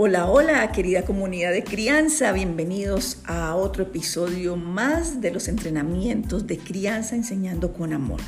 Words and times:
Hola, 0.00 0.26
hola, 0.26 0.70
querida 0.70 1.04
comunidad 1.04 1.50
de 1.50 1.64
crianza, 1.64 2.30
bienvenidos 2.30 3.18
a 3.24 3.56
otro 3.56 3.82
episodio 3.82 4.54
más 4.54 5.20
de 5.20 5.32
los 5.32 5.48
entrenamientos 5.48 6.46
de 6.46 6.56
crianza 6.56 7.16
enseñando 7.16 7.72
con 7.72 7.92
amor. 7.92 8.20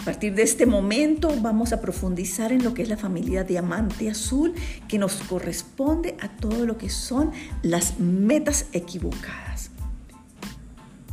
A 0.00 0.04
partir 0.06 0.34
de 0.34 0.44
este 0.44 0.64
momento 0.64 1.30
vamos 1.42 1.74
a 1.74 1.82
profundizar 1.82 2.50
en 2.50 2.64
lo 2.64 2.72
que 2.72 2.80
es 2.80 2.88
la 2.88 2.96
familia 2.96 3.44
diamante 3.44 4.08
azul 4.08 4.54
que 4.88 4.98
nos 4.98 5.16
corresponde 5.16 6.16
a 6.18 6.30
todo 6.30 6.64
lo 6.64 6.78
que 6.78 6.88
son 6.88 7.30
las 7.60 8.00
metas 8.00 8.68
equivocadas. 8.72 9.70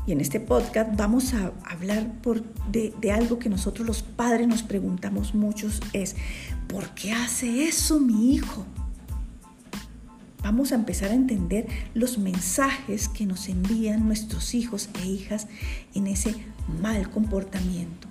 Y 0.08 0.14
en 0.14 0.22
este 0.22 0.40
podcast 0.40 0.92
vamos 0.96 1.34
a 1.34 1.52
hablar 1.66 2.10
de, 2.72 2.94
de 3.02 3.12
algo 3.12 3.38
que 3.38 3.50
nosotros 3.50 3.86
los 3.86 4.02
padres 4.02 4.48
nos 4.48 4.64
preguntamos 4.64 5.36
muchos, 5.36 5.82
es 5.92 6.16
¿por 6.70 6.88
qué 6.92 7.12
hace 7.12 7.66
eso 7.66 8.00
mi 8.00 8.34
hijo? 8.34 8.66
Vamos 10.46 10.72
a 10.72 10.76
empezar 10.76 11.10
a 11.10 11.16
entender 11.16 11.66
los 11.96 12.20
mensajes 12.20 13.10
que 13.10 13.26
nos 13.26 13.50
envían 13.50 14.06
nuestros 14.06 14.54
hijos 14.54 14.90
e 15.02 15.08
hijas 15.08 15.48
en 15.96 16.06
ese 16.06 16.36
mal 16.84 17.10
comportamiento. 17.10 18.08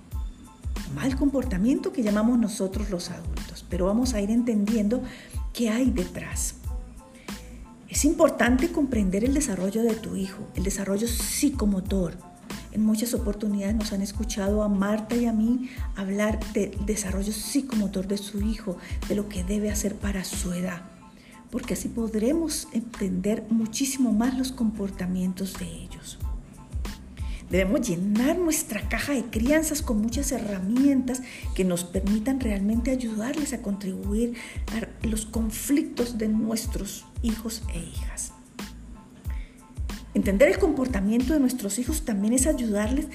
Mal 0.93 1.15
comportamiento 1.15 1.93
que 1.93 2.03
llamamos 2.03 2.37
nosotros 2.37 2.89
los 2.89 3.09
adultos, 3.09 3.65
pero 3.69 3.85
vamos 3.85 4.13
a 4.13 4.19
ir 4.19 4.31
entendiendo 4.31 5.01
qué 5.53 5.69
hay 5.69 5.91
detrás. 5.91 6.55
Es 7.87 8.03
importante 8.03 8.69
comprender 8.69 9.23
el 9.23 9.33
desarrollo 9.33 9.81
de 9.83 9.95
tu 9.95 10.17
hijo, 10.17 10.45
el 10.55 10.65
desarrollo 10.65 11.07
psicomotor. 11.07 12.17
En 12.73 12.83
muchas 12.83 13.13
oportunidades 13.13 13.77
nos 13.77 13.93
han 13.93 14.01
escuchado 14.01 14.61
a 14.61 14.67
Marta 14.67 15.15
y 15.15 15.25
a 15.25 15.31
mí 15.31 15.69
hablar 15.95 16.41
del 16.51 16.85
desarrollo 16.85 17.31
psicomotor 17.31 18.09
de 18.09 18.17
su 18.17 18.41
hijo, 18.41 18.77
de 19.07 19.15
lo 19.15 19.29
que 19.29 19.45
debe 19.45 19.71
hacer 19.71 19.95
para 19.95 20.25
su 20.25 20.51
edad 20.51 20.94
porque 21.55 21.73
así 21.73 21.87
podremos 21.87 22.67
entender 22.73 23.45
muchísimo 23.49 24.11
más 24.11 24.37
los 24.37 24.51
comportamientos 24.51 25.57
de 25.57 25.63
ellos. 25.65 26.19
Debemos 27.49 27.87
llenar 27.87 28.37
nuestra 28.37 28.89
caja 28.89 29.13
de 29.13 29.23
crianzas 29.23 29.81
con 29.81 30.01
muchas 30.01 30.33
herramientas 30.33 31.21
que 31.53 31.63
nos 31.63 31.85
permitan 31.85 32.41
realmente 32.41 32.91
ayudarles 32.91 33.53
a 33.53 33.61
contribuir 33.61 34.33
a 34.73 35.07
los 35.07 35.25
conflictos 35.25 36.17
de 36.17 36.27
nuestros 36.27 37.05
hijos 37.21 37.63
e 37.73 37.79
hijas. 37.79 38.33
Entender 40.13 40.49
el 40.49 40.59
comportamiento 40.59 41.31
de 41.31 41.39
nuestros 41.39 41.79
hijos 41.79 42.03
también 42.03 42.33
es 42.33 42.47
ayudarles 42.47 43.07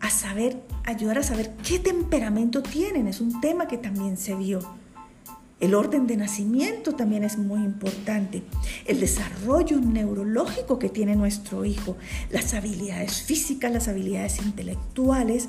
a 0.00 0.10
saber, 0.10 0.60
ayudar 0.84 1.18
a 1.18 1.22
saber 1.22 1.54
qué 1.62 1.78
temperamento 1.78 2.60
tienen. 2.60 3.06
Es 3.06 3.20
un 3.20 3.40
tema 3.40 3.68
que 3.68 3.78
también 3.78 4.16
se 4.16 4.34
vio. 4.34 4.87
El 5.60 5.74
orden 5.74 6.06
de 6.06 6.16
nacimiento 6.16 6.92
también 6.94 7.24
es 7.24 7.36
muy 7.36 7.64
importante. 7.64 8.44
El 8.86 9.00
desarrollo 9.00 9.80
neurológico 9.80 10.78
que 10.78 10.88
tiene 10.88 11.16
nuestro 11.16 11.64
hijo, 11.64 11.96
las 12.30 12.54
habilidades 12.54 13.22
físicas, 13.22 13.72
las 13.72 13.88
habilidades 13.88 14.38
intelectuales. 14.38 15.48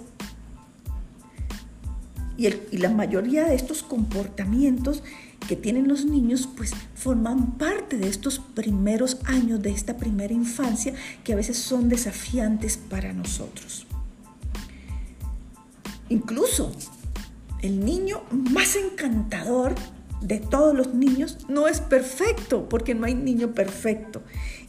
Y, 2.38 2.50
la 2.78 2.90
mayoría 2.90 3.46
de 3.46 3.54
estos 3.54 3.84
comportamientos 3.84 5.04
que 5.48 5.56
tienen 5.56 5.88
los 5.88 6.06
niños, 6.06 6.50
pues 6.58 6.72
forman 6.96 7.58
parte 7.58 7.98
de 7.98 8.08
estos 8.08 8.40
primeros 8.40 9.18
años, 9.26 9.62
de 9.62 9.72
esta 9.72 9.98
primera 9.98 10.34
infancia, 10.34 10.94
que 11.24 11.34
a 11.34 11.36
veces 11.36 11.58
son 11.58 11.88
desafiantes 11.88 12.78
para 12.78 13.14
nosotros. 13.14 13.86
Incluso 16.08 16.72
el 17.62 17.84
niño 17.84 18.22
más 18.32 18.76
encantador 18.76 19.76
de 20.22 20.40
todos 20.40 20.76
los 20.76 20.94
niños 20.94 21.38
no 21.48 21.68
es 21.68 21.82
perfecto, 21.82 22.68
porque 22.68 22.96
no 22.96 23.06
hay 23.06 23.16
niño 23.16 23.54
perfecto. 23.54 24.22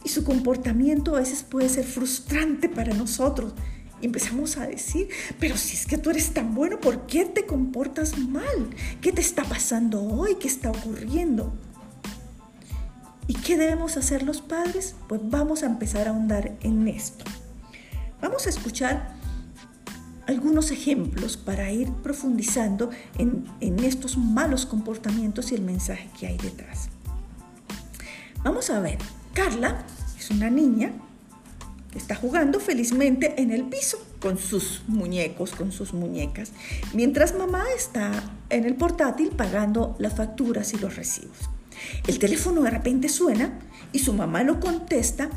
Y 0.03 0.09
su 0.09 0.23
comportamiento 0.23 1.15
a 1.15 1.19
veces 1.19 1.43
puede 1.43 1.69
ser 1.69 1.85
frustrante 1.85 2.69
para 2.69 2.93
nosotros. 2.93 3.53
Empezamos 4.01 4.57
a 4.57 4.65
decir, 4.65 5.09
pero 5.39 5.57
si 5.57 5.75
es 5.75 5.85
que 5.85 5.97
tú 5.97 6.09
eres 6.09 6.33
tan 6.33 6.55
bueno, 6.55 6.79
¿por 6.79 7.05
qué 7.05 7.25
te 7.25 7.45
comportas 7.45 8.17
mal? 8.17 8.69
¿Qué 8.99 9.11
te 9.11 9.21
está 9.21 9.43
pasando 9.43 10.01
hoy? 10.01 10.35
¿Qué 10.35 10.47
está 10.47 10.71
ocurriendo? 10.71 11.53
¿Y 13.27 13.35
qué 13.35 13.57
debemos 13.57 13.97
hacer 13.97 14.23
los 14.23 14.41
padres? 14.41 14.95
Pues 15.07 15.21
vamos 15.23 15.63
a 15.63 15.67
empezar 15.67 16.07
a 16.07 16.11
ahondar 16.11 16.57
en 16.61 16.87
esto. 16.87 17.23
Vamos 18.21 18.47
a 18.47 18.49
escuchar 18.49 19.20
algunos 20.27 20.71
ejemplos 20.71 21.37
para 21.37 21.71
ir 21.71 21.91
profundizando 22.03 22.89
en, 23.17 23.45
estos 23.83 24.17
malos 24.17 24.65
comportamientos 24.65 25.51
y 25.51 25.55
el 25.55 25.61
mensaje 25.61 26.09
que 26.19 26.27
hay 26.27 26.37
detrás. 26.37 26.89
Vamos 28.43 28.69
a 28.69 28.79
ver, 28.79 28.97
Carla 29.33 29.85
es 30.17 30.29
una 30.29 30.49
niña 30.49 30.91
que 31.91 31.97
está 31.97 32.15
jugando 32.15 32.59
felizmente 32.59 33.41
en 33.41 33.51
el 33.51 33.65
piso 33.65 33.97
con 34.19 34.37
sus 34.37 34.83
muñecos, 34.87 35.51
con 35.51 35.71
sus 35.71 35.93
muñecas, 35.93 36.51
mientras 36.93 37.37
mamá 37.37 37.65
está 37.75 38.11
en 38.49 38.65
el 38.65 38.75
portátil 38.75 39.29
pagando 39.29 39.95
las 39.99 40.15
facturas 40.15 40.73
y 40.73 40.77
los 40.77 40.95
recibos. 40.95 41.37
El 42.07 42.19
teléfono 42.19 42.61
de 42.61 42.69
repente 42.69 43.09
suena 43.09 43.59
y 43.91 43.99
su 43.99 44.13
mamá 44.13 44.43
lo 44.43 44.59
contesta 44.59 45.29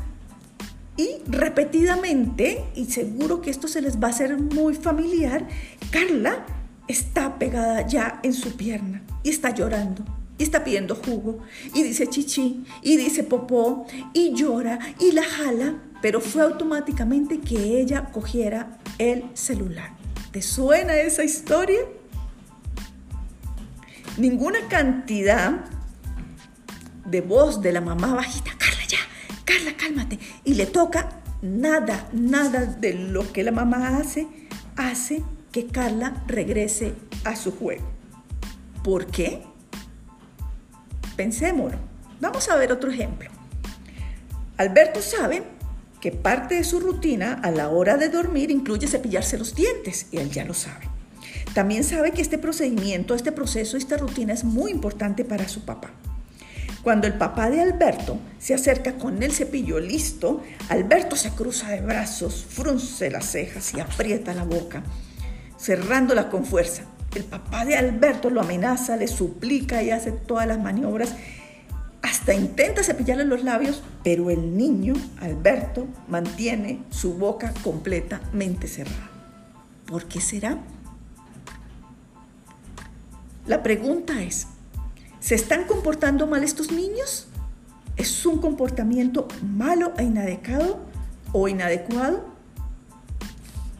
y 0.97 1.17
repetidamente, 1.27 2.63
y 2.75 2.85
seguro 2.85 3.41
que 3.41 3.49
esto 3.49 3.67
se 3.67 3.81
les 3.81 4.01
va 4.01 4.07
a 4.07 4.11
hacer 4.11 4.37
muy 4.37 4.75
familiar, 4.75 5.47
Carla 5.91 6.45
está 6.87 7.37
pegada 7.37 7.85
ya 7.87 8.19
en 8.23 8.33
su 8.33 8.55
pierna 8.55 9.01
y 9.23 9.29
está 9.29 9.49
llorando. 9.49 10.03
Y 10.37 10.43
está 10.43 10.65
pidiendo 10.65 10.95
jugo, 10.95 11.39
y 11.73 11.83
dice 11.83 12.07
chichi, 12.07 12.65
y 12.81 12.97
dice 12.97 13.23
popó, 13.23 13.87
y 14.11 14.33
llora, 14.33 14.79
y 14.99 15.13
la 15.13 15.23
jala, 15.23 15.75
pero 16.01 16.19
fue 16.19 16.41
automáticamente 16.41 17.39
que 17.39 17.79
ella 17.79 18.11
cogiera 18.11 18.79
el 18.97 19.23
celular. 19.33 19.91
¿Te 20.31 20.41
suena 20.41 20.93
esa 20.95 21.23
historia? 21.23 21.79
Ninguna 24.17 24.59
cantidad 24.67 25.65
de 27.05 27.21
voz 27.21 27.61
de 27.61 27.71
la 27.71 27.79
mamá 27.79 28.13
bajita, 28.15 28.51
Carla 29.45 29.77
cálmate. 29.77 30.19
Y 30.43 30.55
le 30.55 30.65
toca 30.65 31.21
nada, 31.41 32.09
nada 32.11 32.65
de 32.65 32.93
lo 32.93 33.31
que 33.31 33.43
la 33.43 33.51
mamá 33.51 33.97
hace, 33.97 34.27
hace 34.75 35.23
que 35.51 35.67
Carla 35.67 36.23
regrese 36.27 36.93
a 37.23 37.35
su 37.35 37.51
juego. 37.51 37.85
¿Por 38.83 39.07
qué? 39.07 39.41
Pensémoslo. 41.15 41.77
Vamos 42.19 42.49
a 42.49 42.55
ver 42.55 42.71
otro 42.71 42.91
ejemplo. 42.91 43.29
Alberto 44.57 45.01
sabe 45.01 45.43
que 46.01 46.11
parte 46.11 46.55
de 46.55 46.63
su 46.63 46.79
rutina 46.79 47.39
a 47.41 47.51
la 47.51 47.69
hora 47.69 47.97
de 47.97 48.09
dormir 48.09 48.51
incluye 48.51 48.87
cepillarse 48.87 49.37
los 49.37 49.55
dientes 49.55 50.07
y 50.11 50.17
él 50.17 50.29
ya 50.29 50.45
lo 50.45 50.53
sabe. 50.53 50.87
También 51.53 51.83
sabe 51.83 52.11
que 52.11 52.21
este 52.21 52.37
procedimiento, 52.37 53.15
este 53.15 53.31
proceso, 53.31 53.77
esta 53.77 53.97
rutina 53.97 54.33
es 54.33 54.43
muy 54.43 54.71
importante 54.71 55.23
para 55.23 55.47
su 55.47 55.61
papá. 55.61 55.91
Cuando 56.85 57.07
el 57.07 57.15
papá 57.15 57.49
de 57.49 57.61
Alberto 57.61 58.19
se 58.37 58.53
acerca 58.53 58.93
con 58.93 59.23
el 59.23 59.31
cepillo 59.31 59.79
listo, 59.79 60.43
Alberto 60.69 61.15
se 61.15 61.31
cruza 61.31 61.71
de 61.71 61.81
brazos, 61.81 62.45
frunce 62.47 63.09
las 63.09 63.25
cejas 63.25 63.73
y 63.73 63.79
aprieta 63.79 64.35
la 64.35 64.43
boca, 64.43 64.83
cerrándola 65.57 66.29
con 66.29 66.45
fuerza. 66.45 66.83
El 67.15 67.23
papá 67.23 67.65
de 67.65 67.75
Alberto 67.75 68.29
lo 68.29 68.39
amenaza, 68.39 68.97
le 68.97 69.07
suplica 69.07 69.81
y 69.81 69.89
hace 69.89 70.11
todas 70.11 70.45
las 70.45 70.59
maniobras. 70.59 71.15
Hasta 72.03 72.35
intenta 72.35 72.83
cepillarle 72.83 73.25
los 73.25 73.43
labios, 73.43 73.81
pero 74.03 74.29
el 74.29 74.55
niño, 74.55 74.93
Alberto, 75.21 75.87
mantiene 76.07 76.83
su 76.91 77.15
boca 77.15 77.51
completamente 77.63 78.67
cerrada. 78.67 79.09
¿Por 79.87 80.05
qué 80.05 80.21
será? 80.21 80.59
La 83.47 83.63
pregunta 83.63 84.21
es, 84.21 84.45
¿Se 85.25 85.33
están 85.33 85.63
comportando 85.63 86.27
mal 86.27 86.43
estos 86.43 86.71
niños? 86.71 87.25
¿Es 87.97 88.27
un 88.27 88.37
comportamiento 88.37 89.27
malo 89.41 89.91
e 89.97 90.03
inadecuado 90.03 90.85
o 91.31 91.47
inadecuado? 91.47 92.23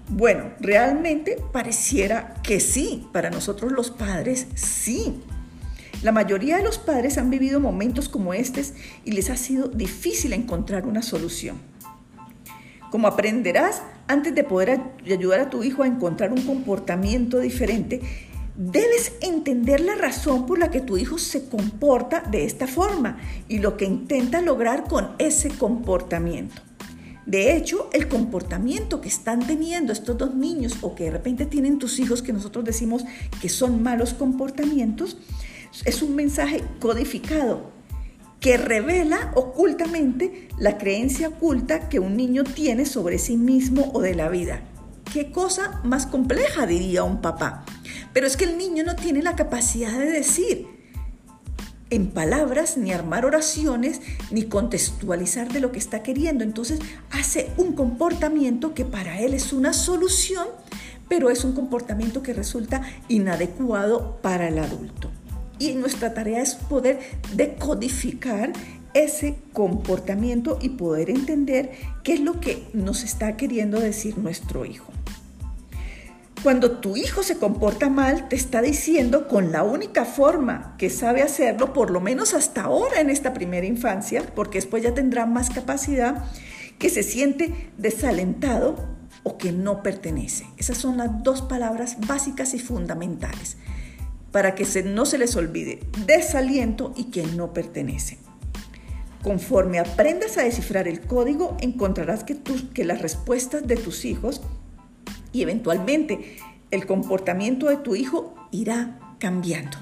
Bueno, 0.09 0.53
realmente 0.59 1.38
pareciera 1.51 2.33
que 2.42 2.59
sí, 2.59 3.07
para 3.13 3.30
nosotros 3.30 3.71
los 3.74 3.92
padres 3.92 4.47
sí. 4.56 5.21
La 6.01 6.12
mayoría 6.12 6.57
de 6.57 6.63
los 6.63 6.80
padres 6.80 7.19
han 7.19 7.30
vivido 7.30 7.59
momentos 7.59 8.09
como 8.09 8.33
estos 8.33 8.74
y 9.03 9.12
les 9.12 9.30
ha 9.30 9.38
sido 9.38 9.68
difícil 9.68 10.33
encontrar 10.33 10.88
una 10.88 11.03
solución. 11.03 11.57
Como 12.89 13.07
aprenderás, 13.07 13.83
antes 14.07 14.33
de 14.33 14.44
poder 14.44 14.81
ayudar 15.06 15.42
a 15.42 15.50
tu 15.51 15.63
hijo 15.63 15.83
a 15.83 15.88
encontrar 15.88 16.33
un 16.33 16.42
comportamiento 16.42 17.38
diferente, 17.38 18.01
Debes 18.57 19.12
entender 19.22 19.81
la 19.81 19.96
razón 19.96 20.46
por 20.46 20.60
la 20.60 20.72
que 20.72 20.80
tu 20.80 20.96
hijo 20.96 21.18
se 21.18 21.50
comporta 21.50 22.22
de 22.22 22.46
esta 22.46 22.68
forma 22.68 23.18
y 23.50 23.60
lo 23.60 23.75
que 23.75 23.84
intenta 23.84 24.40
lograr 24.42 24.86
con 24.86 25.10
ese 25.18 25.50
comportamiento. 25.50 26.62
De 27.25 27.57
hecho, 27.57 27.90
el 27.92 28.07
comportamiento 28.07 29.02
que 29.02 29.10
están 29.10 29.46
teniendo 29.46 29.92
estos 29.92 30.18
dos 30.18 30.36
niños 30.36 30.78
o 30.81 30.96
que 30.96 31.06
de 31.06 31.12
repente 31.12 31.46
tienen 31.46 31.80
tus 31.80 32.00
hijos 32.00 32.22
que 32.22 32.31
nosotros 32.31 32.63
decimos 32.63 33.04
que 33.42 33.50
son 33.50 33.84
malos 33.84 34.13
comportamientos, 34.13 35.18
es 35.84 36.02
un 36.02 36.16
mensaje 36.16 36.63
codificado 36.80 37.72
que 38.40 38.56
revela 38.56 39.34
ocultamente 39.36 40.48
la 40.57 40.78
creencia 40.78 41.28
oculta 41.28 41.90
que 41.90 42.00
un 42.00 42.16
niño 42.16 42.46
tiene 42.46 42.86
sobre 42.86 43.18
sí 43.18 43.36
mismo 43.36 43.92
o 43.94 44.02
de 44.02 44.16
la 44.16 44.30
vida. 44.30 44.62
¿Qué 45.12 45.31
cosa 45.31 45.81
más 45.84 46.06
compleja 46.06 46.66
diría 46.68 47.04
un 47.04 47.22
papá? 47.22 47.66
Pero 48.16 48.28
es 48.28 48.38
que 48.38 48.46
el 48.46 48.58
niño 48.58 48.86
no 48.86 48.96
tiene 48.96 49.22
la 49.22 49.36
capacidad 49.36 49.92
de 49.92 50.10
decir 50.10 50.68
en 51.90 52.12
palabras, 52.12 52.78
ni 52.78 52.94
armar 52.94 53.26
oraciones, 53.26 54.00
ni 54.32 54.44
contextualizar 54.46 55.52
de 55.52 55.60
lo 55.60 55.74
que 55.74 55.80
está 55.80 56.02
queriendo. 56.02 56.46
Entonces 56.46 56.80
hace 57.12 57.52
un 57.58 57.74
comportamiento 57.74 58.74
que 58.74 58.86
para 58.86 59.20
él 59.20 59.34
es 59.34 59.52
una 59.52 59.74
solución, 59.74 60.48
pero 61.10 61.30
es 61.30 61.44
un 61.44 61.52
comportamiento 61.52 62.24
que 62.24 62.32
resulta 62.32 62.84
inadecuado 63.10 64.18
para 64.22 64.48
el 64.48 64.60
adulto. 64.60 65.12
Y 65.60 65.74
nuestra 65.74 66.14
tarea 66.14 66.42
es 66.42 66.56
poder 66.56 67.02
decodificar 67.36 68.54
ese 68.94 69.36
comportamiento 69.52 70.58
y 70.62 70.70
poder 70.70 71.10
entender 71.10 71.74
qué 72.06 72.14
es 72.14 72.22
lo 72.22 72.40
que 72.40 72.66
nos 72.72 73.04
está 73.04 73.36
queriendo 73.36 73.82
decir 73.82 74.18
nuestro 74.18 74.64
hijo. 74.64 74.94
Cuando 76.45 76.74
tu 76.74 76.95
hijo 76.95 77.24
se 77.24 77.39
comporta 77.39 77.89
mal, 77.89 78.30
te 78.30 78.36
está 78.36 78.62
diciendo 78.62 79.27
con 79.27 79.51
la 79.51 79.63
única 79.63 80.06
forma 80.06 80.75
que 80.77 80.92
sabe 80.92 81.24
hacerlo, 81.24 81.74
por 81.74 81.89
lo 81.89 82.01
menos 82.01 82.36
hasta 82.36 82.62
ahora 82.62 83.01
en 83.01 83.09
esta 83.09 83.33
primera 83.33 83.65
infancia, 83.65 84.21
porque 84.36 84.59
después 84.59 84.83
ya 84.83 84.94
tendrá 84.94 85.25
más 85.25 85.50
capacidad, 85.50 86.24
que 86.77 86.92
se 86.92 87.01
siente 87.01 87.71
desalentado 87.80 88.75
o 89.24 89.39
que 89.39 89.51
no 89.51 89.81
pertenece. 89.81 90.45
Esas 90.57 90.77
son 90.77 90.97
las 90.97 91.24
dos 91.24 91.42
palabras 91.42 91.97
básicas 92.06 92.53
y 92.53 92.59
fundamentales 92.59 93.57
para 94.31 94.53
que 94.53 94.68
no 94.83 95.07
se 95.07 95.18
les 95.18 95.36
olvide 95.36 95.80
desaliento 96.06 96.94
y 96.95 97.06
que 97.06 97.24
no 97.24 97.53
pertenece. 97.53 98.19
Conforme 99.24 99.80
aprendas 99.80 100.38
a 100.38 100.44
descifrar 100.44 100.88
el 100.88 101.01
código, 101.01 101.57
encontrarás 101.59 102.24
que, 102.24 102.38
que 102.71 102.86
las 102.86 103.01
respuestas 103.01 103.65
de 103.65 103.77
tus 103.77 104.06
hijos 104.06 104.44
y 105.36 105.42
eventualmente 105.42 106.38
el 106.72 106.86
comportamiento 106.86 107.68
de 107.68 107.76
tu 107.76 107.94
hijo 107.94 108.34
irá 108.52 109.00
cambiando. 109.20 109.78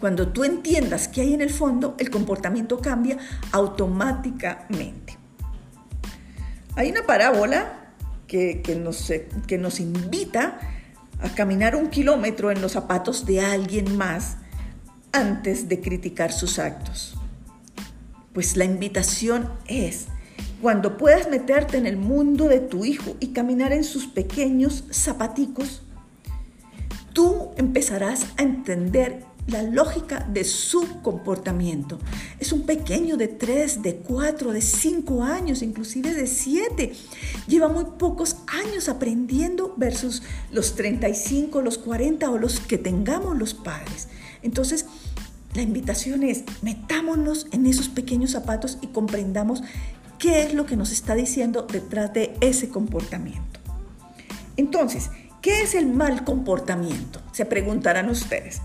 Cuando 0.00 0.28
tú 0.28 0.42
entiendas 0.42 1.06
qué 1.06 1.20
hay 1.20 1.34
en 1.34 1.42
el 1.42 1.50
fondo, 1.50 1.94
el 1.98 2.10
comportamiento 2.10 2.80
cambia 2.80 3.18
automáticamente. 3.52 5.16
Hay 6.74 6.90
una 6.90 7.04
parábola 7.04 7.92
que, 8.26 8.60
nos, 8.82 9.12
que 9.46 9.58
nos 9.58 9.78
invita 9.78 10.58
a 11.20 11.28
caminar 11.36 11.76
un 11.76 11.88
kilómetro 11.88 12.50
en 12.50 12.60
los 12.60 12.72
zapatos 12.72 13.26
de 13.26 13.40
alguien 13.40 13.96
más 13.96 14.38
antes 15.12 15.68
de 15.68 15.80
criticar 15.80 16.32
sus 16.32 16.58
actos. 16.58 17.16
Pues 18.32 18.56
la 18.56 18.64
invitación 18.64 19.52
es, 19.68 20.08
cuando 20.60 20.96
puedas 20.96 21.30
meterte 21.30 21.76
en 21.76 21.86
el 21.86 21.96
mundo 21.96 22.48
de 22.48 22.60
tu 22.60 22.84
hijo 22.84 23.16
y 23.20 23.28
caminar 23.28 23.72
en 23.72 23.84
sus 23.84 24.06
pequeños 24.06 24.84
zapaticos, 24.92 25.82
tú 27.12 27.50
empezarás 27.56 28.26
a 28.36 28.42
entender 28.42 29.24
la 29.48 29.62
lógica 29.62 30.26
de 30.30 30.44
su 30.44 31.00
comportamiento. 31.00 31.98
Es 32.38 32.52
un 32.52 32.62
pequeño 32.62 33.16
de 33.16 33.28
3, 33.28 33.82
de 33.82 33.96
4, 33.96 34.52
de 34.52 34.60
5 34.60 35.22
años, 35.22 35.62
inclusive 35.62 36.12
de 36.12 36.26
7. 36.26 36.92
Lleva 37.46 37.68
muy 37.68 37.84
pocos 37.98 38.36
años 38.46 38.88
aprendiendo 38.88 39.74
versus 39.76 40.22
los 40.52 40.74
35, 40.74 41.62
los 41.62 41.78
40 41.78 42.30
o 42.30 42.38
los 42.38 42.60
que 42.60 42.76
tengamos 42.76 43.38
los 43.38 43.54
padres. 43.54 44.08
Entonces, 44.42 44.84
la 45.54 45.62
invitación 45.62 46.24
es, 46.24 46.44
metámonos 46.60 47.46
en 47.50 47.64
esos 47.64 47.88
pequeños 47.88 48.32
zapatos 48.32 48.76
y 48.82 48.88
comprendamos 48.88 49.62
qué 50.18 50.42
es 50.42 50.54
lo 50.54 50.66
que 50.66 50.76
nos 50.76 50.90
está 50.90 51.14
diciendo 51.14 51.62
detrás 51.62 52.12
de 52.12 52.36
ese 52.40 52.68
comportamiento. 52.68 53.60
Entonces, 54.56 55.10
¿qué 55.40 55.62
es 55.62 55.74
el 55.74 55.86
mal 55.86 56.24
comportamiento? 56.24 57.20
Se 57.32 57.46
preguntarán 57.46 58.08
ustedes. 58.08 58.60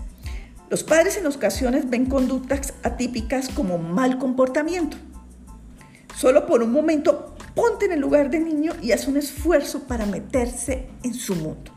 Los 0.70 0.82
padres 0.82 1.16
en 1.16 1.26
ocasiones 1.26 1.88
ven 1.88 2.06
conductas 2.06 2.74
atípicas 2.82 3.48
como 3.48 3.78
mal 3.78 4.18
comportamiento. 4.18 4.96
Solo 6.16 6.46
por 6.46 6.62
un 6.62 6.72
momento 6.72 7.36
ponte 7.54 7.86
en 7.86 7.92
el 7.92 8.00
lugar 8.00 8.30
del 8.30 8.44
niño 8.44 8.72
y 8.82 8.92
haz 8.92 9.06
un 9.06 9.16
esfuerzo 9.16 9.84
para 9.84 10.06
meterse 10.06 10.88
en 11.02 11.14
su 11.14 11.36
mundo. 11.36 11.72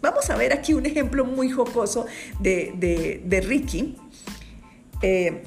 Vamos 0.00 0.30
a 0.30 0.36
ver 0.36 0.52
aquí 0.52 0.74
un 0.74 0.86
ejemplo 0.86 1.24
muy 1.24 1.50
jocoso 1.50 2.06
de, 2.40 3.42
Ricky. 3.46 3.96
Eh, 5.02 5.42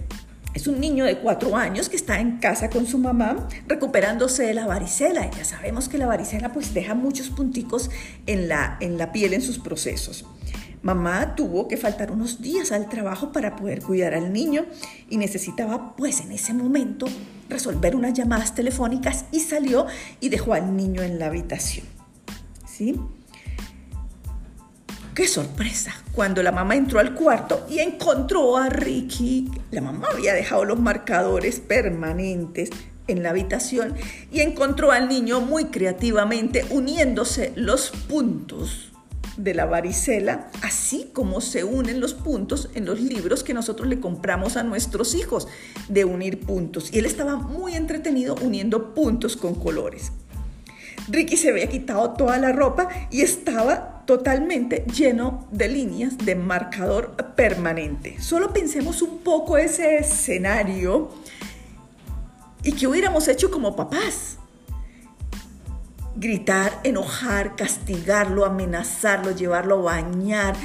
es 0.54 0.68
un 0.68 0.80
niño 0.80 1.06
de 1.06 1.18
cuatro 1.18 1.56
años 1.56 1.90
que 1.90 1.96
está 1.96 2.20
en 2.20 2.38
casa 2.38 2.70
con 2.70 2.86
su 2.86 2.98
mamá 2.98 3.48
recuperándose 3.68 4.44
de 4.44 4.54
la 4.54 4.68
varicela. 4.68 5.30
ya 5.32 5.46
sabemos 5.46 5.88
que 5.88 5.98
la 5.98 6.08
varicela 6.08 6.52
pues 6.52 6.74
deja 6.74 6.94
muchos 6.94 7.30
punticos 7.30 7.90
en 8.26 8.50
la, 8.50 8.78
en 8.82 8.98
la 8.98 9.12
piel 9.12 9.34
en 9.34 9.42
sus 9.42 9.60
procesos. 9.60 10.26
Mamá 10.82 11.36
tuvo 11.36 11.68
que 11.68 11.78
faltar 11.78 12.12
unos 12.12 12.42
días 12.42 12.72
al 12.72 12.90
trabajo 12.90 13.32
para 13.32 13.56
poder 13.56 13.82
cuidar 13.82 14.16
al 14.16 14.34
niño 14.34 14.66
y 15.10 15.18
necesitaba 15.18 15.96
pues 15.96 16.22
en 16.22 16.32
ese 16.32 16.54
momento 16.54 17.06
resolver 17.50 17.96
unas 17.96 18.14
llamadas 18.14 18.56
telefónicas 18.56 19.26
y 19.32 19.42
salió 19.42 19.86
y 20.20 20.30
dejó 20.30 20.54
al 20.54 20.76
niño 20.76 21.04
en 21.04 21.20
la 21.20 21.28
habitación. 21.28 21.86
¿Sí? 22.66 23.00
¡Qué 25.14 25.28
sorpresa! 25.28 25.94
Cuando 26.14 26.42
la 26.42 26.54
mamá 26.54 26.76
entró 26.76 27.02
al 27.02 27.14
cuarto 27.14 27.66
y 27.70 27.80
encontró 27.80 28.56
a 28.56 28.70
Ricky, 28.70 29.52
la 29.70 29.82
mamá 29.82 30.08
había 30.14 30.34
dejado 30.34 30.64
los 30.64 30.80
marcadores 30.80 31.60
permanentes 31.60 32.70
en 33.08 33.22
la 33.22 33.32
habitación 33.32 33.94
y 34.32 34.40
encontró 34.40 34.92
al 34.94 35.10
niño 35.10 35.42
muy 35.42 35.66
creativamente 35.66 36.66
uniéndose 36.70 37.52
los 37.58 37.92
puntos 38.08 38.94
de 39.36 39.54
la 39.54 39.66
varicela, 39.66 40.50
así 40.62 41.10
como 41.12 41.42
se 41.42 41.66
unen 41.66 42.00
los 42.00 42.14
puntos 42.14 42.70
en 42.74 42.86
los 42.86 43.02
libros 43.02 43.44
que 43.44 43.54
nosotros 43.54 43.90
le 43.90 44.00
compramos 44.00 44.56
a 44.56 44.64
nuestros 44.64 45.14
hijos 45.14 45.50
de 45.90 46.06
unir 46.06 46.40
puntos. 46.40 46.94
Y 46.94 47.00
él 47.00 47.06
estaba 47.06 47.36
muy 47.36 47.76
entretenido 47.76 48.36
uniendo 48.42 48.94
puntos 48.94 49.36
con 49.36 49.56
colores. 49.56 50.14
Ricky 51.08 51.38
se 51.38 51.50
había 51.50 51.68
quitado 51.68 52.12
toda 52.12 52.38
la 52.38 52.52
ropa 52.52 52.88
y 53.10 53.22
estaba 53.22 54.04
totalmente 54.06 54.86
lleno 54.94 55.48
de 55.52 55.68
líneas 55.68 56.18
de 56.18 56.36
marcador 56.36 57.16
permanente. 57.36 58.20
Solo 58.22 58.52
pensemos 58.54 59.02
un 59.02 59.20
poco 59.20 59.58
ese 59.58 59.98
escenario 59.98 61.10
y 62.64 62.74
que 62.74 62.88
hubiéramos 62.88 63.28
hecho 63.28 63.50
como 63.50 63.76
papás 63.76 64.38
gritar, 66.16 66.80
enojar, 66.84 67.56
castigarlo, 67.56 68.46
amenazarlo, 68.46 69.32
llevarlo 69.32 69.80
a 69.80 69.94
bañar. 69.94 70.56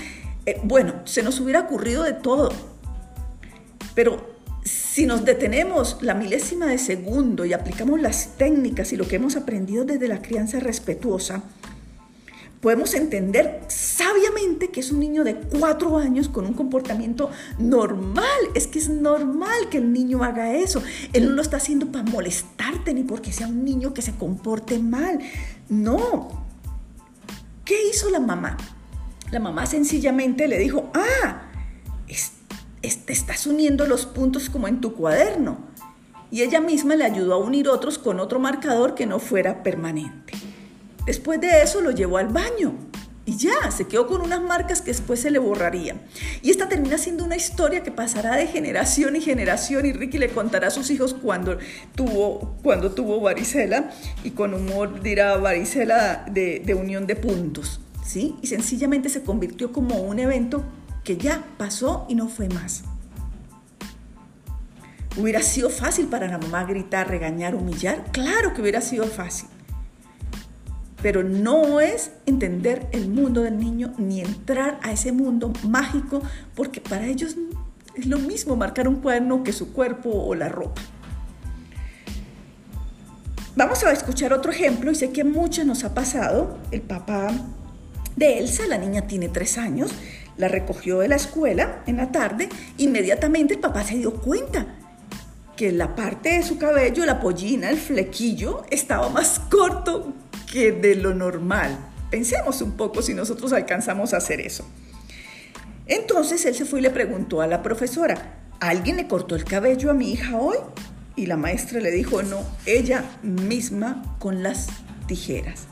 Eh, 0.45 0.61
bueno, 0.63 0.95
se 1.05 1.23
nos 1.23 1.41
hubiera 1.41 1.61
ocurrido 1.61 2.03
de 2.03 2.13
todo. 2.13 2.51
Pero 3.95 4.36
si 4.97 5.05
nos 5.05 5.27
detenemos 5.27 5.99
la 6.01 6.15
milésima 6.15 6.65
de 6.65 6.79
segundo 6.79 7.45
y 7.45 7.53
aplicamos 7.53 8.01
las 8.01 8.39
técnicas 8.39 8.95
y 8.95 8.97
lo 8.97 9.07
que 9.07 9.17
hemos 9.17 9.37
aprendido 9.37 9.85
desde 9.85 10.09
la 10.09 10.23
crianza 10.23 10.59
respetuosa, 10.59 11.43
podemos 12.63 12.95
entender 12.95 13.61
sabiamente 13.69 14.71
que 14.71 14.81
es 14.81 14.91
un 14.91 15.01
niño 15.01 15.23
de 15.23 15.35
cuatro 15.35 15.99
años 15.99 16.31
con 16.31 16.47
un 16.47 16.55
comportamiento 16.55 17.31
normal. 17.59 18.41
Es 18.55 18.69
que 18.69 18.79
es 18.79 18.89
normal 18.89 19.69
que 19.71 19.77
el 19.77 19.93
niño 19.93 20.25
haga 20.25 20.55
eso. 20.57 20.83
Él 21.13 21.29
no 21.29 21.33
lo 21.33 21.43
está 21.43 21.59
haciendo 21.59 21.93
para 21.93 22.05
molestarte 22.05 22.95
ni 22.95 23.03
porque 23.03 23.35
sea 23.35 23.49
un 23.49 23.67
niño 23.67 23.93
que 23.93 24.01
se 24.01 24.15
comporte 24.15 24.79
mal. 24.79 25.19
No. 25.69 26.47
¿Qué 27.67 27.91
hizo 27.91 28.09
la 28.09 28.21
mamá? 28.21 28.57
La 29.31 29.41
mamá 29.41 29.67
sencillamente 29.67 30.49
le 30.49 30.57
dijo, 30.57 30.91
ah, 30.95 31.43
te 32.81 33.13
estás 33.13 33.47
uniendo 33.47 33.87
los 33.87 34.07
puntos 34.07 34.51
como 34.51 34.69
en 34.69 34.81
tu 34.81 34.95
cuaderno. 34.95 35.59
Y 36.31 36.43
ella 36.43 36.61
misma 36.61 36.97
le 36.97 37.05
ayudó 37.05 37.35
a 37.35 37.39
unir 37.39 37.69
otros 37.69 37.99
con 37.99 38.21
otro 38.21 38.39
marcador 38.39 38.95
que 38.95 39.07
no 39.07 39.19
fuera 39.19 39.63
permanente. 39.63 40.35
Después 41.07 41.41
de 41.41 41.63
eso 41.63 41.81
lo 41.81 41.93
llevó 41.93 42.19
al 42.19 42.29
baño 42.29 42.75
y 43.29 43.37
ya, 43.37 43.73
se 43.73 43.89
quedó 43.89 44.07
con 44.07 44.21
unas 44.23 44.41
marcas 44.41 44.81
que 44.81 44.93
después 44.93 45.19
se 45.19 45.33
le 45.33 45.41
borrarían. 45.41 46.01
Y 46.43 46.51
esta 46.51 46.69
termina 46.69 46.97
siendo 46.97 47.25
una 47.25 47.35
historia 47.35 47.83
que 47.83 47.91
pasará 47.91 48.37
de 48.37 48.47
generación 48.47 49.17
y 49.17 49.21
generación 49.21 49.85
y 49.85 49.93
Ricky 49.93 50.19
le 50.19 50.29
contará 50.29 50.69
a 50.69 50.71
sus 50.71 50.91
hijos 50.91 51.13
cuando 51.13 51.59
tuvo, 51.97 52.57
cuando 52.63 52.93
tuvo 52.93 53.21
varicela 53.21 53.91
y 54.23 54.31
con 54.31 54.55
humor 54.55 55.03
dirá 55.03 55.37
varicela 55.39 56.25
de, 56.31 56.63
de 56.65 56.75
unión 56.75 57.09
de 57.09 57.17
puntos. 57.17 57.81
¿sí? 58.05 58.37
Y 58.43 58.47
sencillamente 58.47 59.09
se 59.09 59.25
convirtió 59.25 59.73
como 59.73 59.97
un 60.03 60.21
evento 60.21 60.63
que 61.07 61.17
ya 61.17 61.43
pasó 61.57 62.05
y 62.11 62.15
no 62.15 62.29
fue 62.29 62.51
más. 62.51 62.85
¿Hubiera 65.17 65.41
sido 65.41 65.71
fácil 65.71 66.09
para 66.09 66.29
la 66.29 66.37
mamá 66.37 66.65
gritar, 66.65 67.09
regañar, 67.09 67.55
humillar? 67.55 68.05
Claro 68.13 68.53
que 68.53 68.61
hubiera 68.61 68.83
sido 68.83 69.07
fácil 69.07 69.49
pero 71.07 71.23
no 71.23 71.81
es 71.81 72.11
entender 72.27 72.89
el 72.91 73.09
mundo 73.09 73.43
del 73.43 73.59
niño 73.59 73.95
ni 73.97 74.21
entrar 74.21 74.81
a 74.83 74.91
ese 74.91 75.13
mundo 75.13 75.53
mágico, 75.63 76.21
porque 76.57 76.81
para 76.81 77.07
ellos 77.07 77.37
Es 77.95 78.07
lo 78.07 78.19
mismo 78.19 78.57
marcar 78.57 78.89
un 78.89 78.97
cuerno 78.97 79.45
que 79.45 79.53
su 79.53 79.73
cuerpo 79.73 80.11
o 80.11 80.35
la 80.35 80.49
ropa. 80.49 80.83
Vamos 83.55 83.85
a 83.85 83.93
escuchar 83.93 84.33
otro 84.33 84.51
ejemplo 84.51 84.91
y 84.91 84.97
sé 84.97 85.13
que 85.13 85.23
a 85.23 85.25
muchos 85.25 85.65
nos 85.65 85.85
ha 85.85 85.95
pasado. 85.95 86.59
El 86.73 86.83
papá 86.83 87.29
de 88.17 88.39
Elsa, 88.39 88.67
la 88.67 88.77
niña 88.77 89.07
tiene 89.07 89.29
tres 89.29 89.57
años, 89.57 89.93
la 90.37 90.49
recogió 90.49 90.99
de 90.99 91.09
la 91.09 91.17
escuela 91.17 91.83
en 91.87 91.97
la 91.99 92.13
tarde. 92.13 92.49
Inmediatamente 92.79 93.55
el 93.55 93.61
papá 93.61 93.85
se 93.85 93.97
dio 93.97 94.15
cuenta 94.15 94.67
que 95.57 95.73
la 95.73 95.97
parte 95.97 96.31
de 96.31 96.43
su 96.43 96.59
cabello, 96.59 97.07
la 97.07 97.21
pollina, 97.21 97.71
el 97.71 97.79
flequillo, 97.79 98.65
estaba 98.71 99.09
más 99.09 99.41
corto 99.51 100.13
que 100.51 100.73
de 100.73 100.95
lo 100.97 101.15
normal. 101.15 101.79
Pensemos 102.11 102.61
un 102.61 102.73
poco 102.73 103.03
si 103.03 103.15
nosotros 103.15 103.53
alcanzamos 103.53 104.13
a 104.13 104.19
hacer 104.19 104.41
eso. 104.41 104.67
Entonces 105.87 106.45
él 106.45 106.55
se 106.55 106.65
fue 106.65 106.81
y 106.81 106.83
le 106.83 106.91
preguntó 106.91 107.41
a 107.41 107.47
la 107.47 107.63
profesora, 107.63 108.35
¿alguien 108.61 108.97
le 108.97 109.07
cortó 109.09 109.35
el 109.35 109.45
cabello 109.45 109.91
a 109.91 109.95
mi 109.95 110.13
hija 110.13 110.37
hoy? 110.37 110.57
Y 111.15 111.27
la 111.27 111.37
maestra 111.37 111.81
le 111.81 111.91
dijo, 111.91 112.23
no, 112.23 112.41
ella 112.67 113.05
misma 113.23 114.17
con 114.19 114.43
las 114.43 114.67
tijeras. 115.07 115.69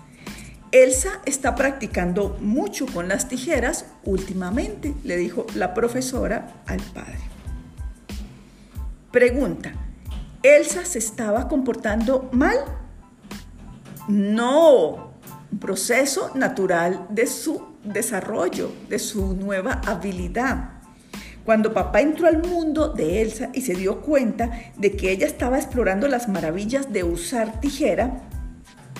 Elsa 0.74 1.20
está 1.24 1.54
practicando 1.54 2.36
mucho 2.40 2.86
con 2.86 3.06
las 3.06 3.28
tijeras 3.28 3.86
últimamente, 4.02 4.92
le 5.04 5.16
dijo 5.16 5.46
la 5.54 5.72
profesora 5.72 6.64
al 6.66 6.80
padre. 6.92 7.20
Pregunta, 9.12 9.72
¿Elsa 10.42 10.84
se 10.84 10.98
estaba 10.98 11.46
comportando 11.46 12.28
mal? 12.32 12.56
No, 14.08 15.12
un 15.52 15.58
proceso 15.60 16.32
natural 16.34 17.06
de 17.08 17.28
su 17.28 17.68
desarrollo, 17.84 18.72
de 18.88 18.98
su 18.98 19.36
nueva 19.36 19.80
habilidad. 19.86 20.70
Cuando 21.44 21.72
papá 21.72 22.00
entró 22.00 22.26
al 22.26 22.42
mundo 22.42 22.88
de 22.88 23.22
Elsa 23.22 23.50
y 23.52 23.60
se 23.60 23.74
dio 23.74 24.00
cuenta 24.00 24.50
de 24.76 24.96
que 24.96 25.12
ella 25.12 25.28
estaba 25.28 25.56
explorando 25.56 26.08
las 26.08 26.28
maravillas 26.28 26.92
de 26.92 27.04
usar 27.04 27.60
tijera, 27.60 28.28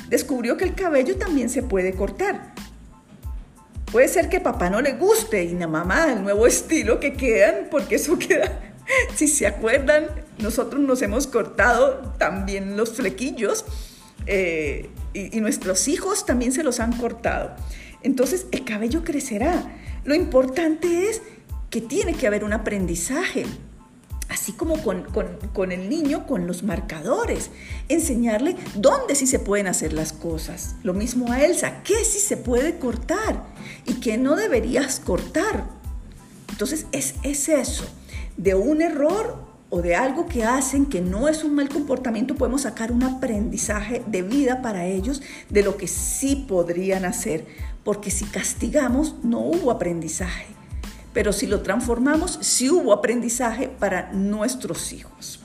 descubrió 0.09 0.57
que 0.57 0.65
el 0.65 0.75
cabello 0.75 1.17
también 1.17 1.49
se 1.49 1.63
puede 1.63 1.95
cortar. 1.95 2.55
Puede 3.91 4.09
ser 4.09 4.29
que 4.29 4.41
papá 4.41 4.71
no 4.71 4.81
le 4.81 4.95
guste 4.95 5.45
y 5.45 5.55
la 5.55 5.69
mamá 5.69 6.13
el 6.13 6.23
nuevo 6.23 6.47
estilo 6.47 6.99
que 6.99 7.13
quedan, 7.13 7.69
porque 7.71 7.97
eso 7.97 8.19
queda, 8.19 8.61
si 9.15 9.29
se 9.29 9.47
acuerdan, 9.47 10.07
nosotros 10.39 10.81
nos 10.81 11.01
hemos 11.03 11.27
cortado 11.27 12.13
también 12.19 12.77
los 12.77 12.95
flequillos 12.95 13.65
eh, 14.27 14.91
y 15.13 15.41
nuestros 15.41 15.87
hijos 15.87 16.27
también 16.27 16.53
se 16.53 16.65
los 16.65 16.81
han 16.81 16.93
cortado. 16.97 17.55
Entonces 18.03 18.47
el 18.53 18.65
cabello 18.65 19.05
crecerá. 19.05 19.65
Lo 20.05 20.15
importante 20.15 21.09
es 21.09 21.23
que 21.71 21.81
tiene 21.81 22.15
que 22.15 22.27
haber 22.27 22.45
un 22.45 22.53
aprendizaje. 22.53 23.47
Así 24.29 24.53
como 24.53 24.77
con, 24.83 25.73
el 25.73 25.89
niño, 25.89 26.27
con 26.27 26.47
los 26.47 26.63
marcadores. 26.63 27.51
Enseñarle 27.89 28.57
dónde 28.75 29.15
sí 29.15 29.27
se 29.27 29.39
pueden 29.39 29.67
hacer 29.67 29.93
las 29.93 30.13
cosas. 30.13 30.77
Lo 30.83 30.95
mismo 30.95 31.31
a 31.31 31.43
Elsa, 31.45 31.83
qué 31.83 32.05
sí 32.05 32.19
se 32.19 32.37
puede 32.37 32.79
cortar 32.79 33.45
y 33.87 33.95
qué 33.95 34.17
no 34.17 34.37
deberías 34.37 35.01
cortar. 35.01 35.65
Entonces 36.51 36.87
es, 36.93 37.15
es 37.23 37.49
eso. 37.49 37.85
De 38.37 38.55
un 38.55 38.81
error 38.81 39.37
o 39.71 39.83
de 39.83 39.95
algo 39.95 40.27
que 40.27 40.45
hacen 40.45 40.87
que 40.87 41.01
no 41.01 41.29
es 41.29 41.45
un 41.45 41.55
mal 41.55 41.69
comportamiento, 41.69 42.35
podemos 42.35 42.63
sacar 42.63 42.93
un 42.93 43.03
aprendizaje 43.03 44.03
de 44.07 44.23
vida 44.23 44.63
para 44.63 44.87
ellos 44.87 45.21
de 45.51 45.63
lo 45.63 45.77
que 45.77 45.87
sí 45.87 46.47
podrían 46.49 47.05
hacer. 47.05 47.47
Porque 47.85 48.11
si 48.11 48.25
castigamos, 48.25 49.17
no 49.23 49.41
hubo 49.41 49.71
aprendizaje 49.71 50.47
pero 51.15 51.33
si 51.33 51.47
lo 51.47 51.63
transformamos, 51.63 52.39
sí 52.43 52.69
hubo 52.69 52.93
aprendizaje 52.93 53.69
para 53.69 54.13
nuestros 54.13 54.93
hijos. 54.93 55.41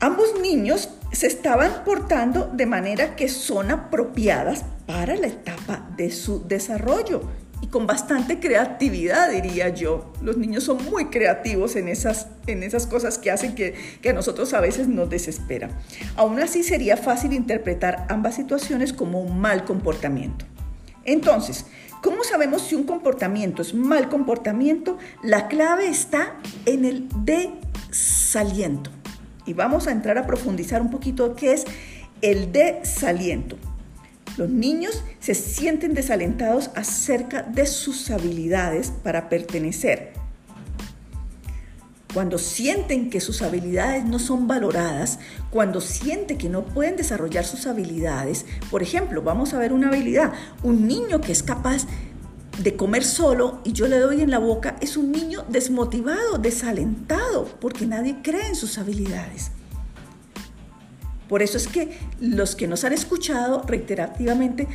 Ambos 0.00 0.40
niños 0.40 0.88
se 1.12 1.26
estaban 1.26 1.84
portando 1.84 2.50
de 2.52 2.66
manera 2.66 3.16
que 3.16 3.28
son 3.28 3.70
apropiadas 3.70 4.64
para 4.86 5.16
la 5.16 5.26
etapa 5.26 5.88
de 5.96 6.10
su 6.10 6.46
desarrollo 6.46 7.22
y 7.60 7.68
con 7.68 7.86
bastante 7.86 8.38
creatividad, 8.38 9.30
diría 9.30 9.70
yo. 9.70 10.12
Los 10.20 10.36
niños 10.36 10.64
son 10.64 10.84
muy 10.84 11.06
creativos 11.06 11.74
en 11.76 11.88
esas, 11.88 12.28
en 12.46 12.62
esas 12.62 12.86
cosas 12.86 13.18
que 13.18 13.30
hacen 13.30 13.54
que, 13.54 13.74
que 14.02 14.10
a 14.10 14.12
nosotros 14.12 14.52
a 14.52 14.60
veces 14.60 14.88
nos 14.88 15.08
desesperan. 15.08 15.70
Aún 16.16 16.38
así 16.38 16.62
sería 16.62 16.96
fácil 16.96 17.32
interpretar 17.32 18.06
ambas 18.10 18.34
situaciones 18.34 18.92
como 18.92 19.20
un 19.20 19.40
mal 19.40 19.64
comportamiento. 19.64 20.44
Entonces, 21.04 21.66
¿Cómo 22.04 22.22
sabemos 22.22 22.60
si 22.60 22.74
un 22.74 22.84
comportamiento 22.84 23.62
es 23.62 23.72
mal 23.72 24.10
comportamiento? 24.10 24.98
La 25.22 25.48
clave 25.48 25.88
está 25.88 26.36
en 26.66 26.84
el 26.84 27.08
desaliento. 27.24 28.90
Y 29.46 29.54
vamos 29.54 29.86
a 29.86 29.92
entrar 29.92 30.18
a 30.18 30.26
profundizar 30.26 30.82
un 30.82 30.90
poquito 30.90 31.34
qué 31.34 31.54
es 31.54 31.64
el 32.20 32.52
desaliento. 32.52 33.56
Los 34.36 34.50
niños 34.50 35.02
se 35.18 35.34
sienten 35.34 35.94
desalentados 35.94 36.70
acerca 36.74 37.42
de 37.42 37.64
sus 37.64 38.10
habilidades 38.10 38.90
para 38.90 39.30
pertenecer. 39.30 40.12
Cuando 42.14 42.38
sienten 42.38 43.10
que 43.10 43.20
sus 43.20 43.42
habilidades 43.42 44.04
no 44.04 44.20
son 44.20 44.46
valoradas, 44.46 45.18
cuando 45.50 45.80
sienten 45.80 46.38
que 46.38 46.48
no 46.48 46.64
pueden 46.64 46.96
desarrollar 46.96 47.44
sus 47.44 47.66
habilidades, 47.66 48.46
por 48.70 48.84
ejemplo, 48.84 49.20
vamos 49.20 49.52
a 49.52 49.58
ver 49.58 49.72
una 49.72 49.88
habilidad, 49.88 50.32
un 50.62 50.86
niño 50.86 51.20
que 51.20 51.32
es 51.32 51.42
capaz 51.42 51.86
de 52.62 52.76
comer 52.76 53.02
solo 53.02 53.58
y 53.64 53.72
yo 53.72 53.88
le 53.88 53.98
doy 53.98 54.20
en 54.20 54.30
la 54.30 54.38
boca, 54.38 54.76
es 54.80 54.96
un 54.96 55.10
niño 55.10 55.44
desmotivado, 55.48 56.38
desalentado, 56.38 57.48
porque 57.60 57.84
nadie 57.84 58.18
cree 58.22 58.46
en 58.46 58.54
sus 58.54 58.78
habilidades. 58.78 59.50
Por 61.28 61.42
eso 61.42 61.56
es 61.56 61.66
que 61.66 61.98
los 62.20 62.54
que 62.54 62.68
nos 62.68 62.84
han 62.84 62.92
escuchado 62.92 63.62
reiterativamente, 63.66 64.68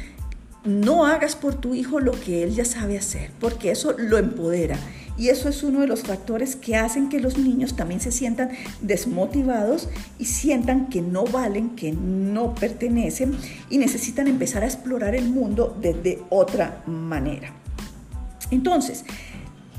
no 0.65 1.05
hagas 1.05 1.37
por 1.37 1.55
tu 1.55 1.73
hijo 1.73 2.01
lo 2.01 2.11
que 2.11 2.43
él 2.43 2.53
ya 2.53 2.65
sabe 2.65 2.97
hacer, 2.97 3.31
porque 3.39 3.71
eso 3.71 3.95
lo 3.97 4.17
empodera 4.17 4.77
y 5.19 5.27
eso 5.27 5.49
es 5.49 5.63
uno 5.63 5.81
de 5.81 5.87
los 5.87 6.03
factores 6.03 6.55
que 6.55 6.77
hacen 6.77 7.09
que 7.09 7.19
los 7.19 7.37
niños 7.37 7.75
también 7.75 7.99
se 7.99 8.11
sientan 8.11 8.51
desmotivados 8.81 9.89
y 10.17 10.25
sientan 10.25 10.87
que 10.87 11.01
no 11.01 11.25
valen, 11.25 11.71
que 11.75 11.91
no 11.91 12.55
pertenecen 12.55 13.35
y 13.69 13.79
necesitan 13.79 14.27
empezar 14.29 14.63
a 14.63 14.67
explorar 14.67 15.15
el 15.15 15.29
mundo 15.29 15.77
desde 15.81 16.19
otra 16.29 16.83
manera. 16.87 17.51
Entonces, 18.49 19.03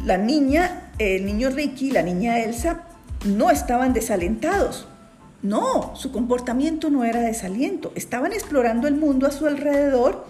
la 0.04 0.18
niña, 0.18 0.92
el 0.99 1.25
niño 1.25 1.49
Ricky 1.49 1.88
y 1.88 1.92
la 1.92 2.02
niña 2.02 2.40
Elsa 2.40 2.85
no 3.25 3.50
estaban 3.50 3.94
desalentados. 3.94 4.87
No, 5.42 5.97
su 5.97 6.12
comportamiento 6.12 6.90
no 6.90 7.02
era 7.02 7.20
desaliento. 7.20 7.92
Estaban 7.94 8.35
explorando 8.35 8.88
el 8.88 8.97
mundo 8.97 9.26
a 9.26 9.30
su 9.30 9.47
alrededor 9.47 10.26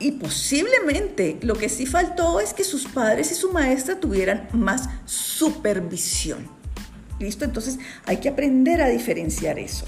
y 0.00 0.12
posiblemente 0.12 1.38
lo 1.42 1.54
que 1.54 1.68
sí 1.68 1.84
faltó 1.84 2.40
es 2.40 2.54
que 2.54 2.64
sus 2.64 2.86
padres 2.86 3.30
y 3.30 3.34
su 3.34 3.52
maestra 3.52 4.00
tuvieran 4.00 4.48
más 4.52 4.88
supervisión. 5.04 6.48
¿Listo? 7.20 7.44
Entonces 7.44 7.78
hay 8.06 8.16
que 8.16 8.30
aprender 8.30 8.80
a 8.80 8.88
diferenciar 8.88 9.58
eso. 9.58 9.84